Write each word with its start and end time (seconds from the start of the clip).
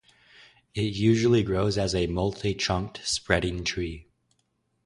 It 0.73 0.95
usually 0.95 1.43
grows 1.43 1.77
as 1.77 1.93
a 1.93 2.07
multi-trunked 2.07 3.05
spreading 3.07 3.63
tree. 3.63 4.07